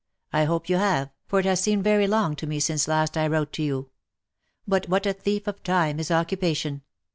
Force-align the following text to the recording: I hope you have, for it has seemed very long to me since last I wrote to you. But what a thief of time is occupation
I 0.33 0.45
hope 0.45 0.67
you 0.67 0.77
have, 0.77 1.11
for 1.27 1.37
it 1.39 1.45
has 1.45 1.59
seemed 1.59 1.83
very 1.83 2.07
long 2.07 2.35
to 2.37 2.47
me 2.47 2.59
since 2.59 2.87
last 2.87 3.15
I 3.15 3.27
wrote 3.27 3.53
to 3.53 3.61
you. 3.61 3.91
But 4.67 4.89
what 4.89 5.05
a 5.05 5.13
thief 5.13 5.45
of 5.45 5.61
time 5.61 5.99
is 5.99 6.09
occupation 6.09 6.81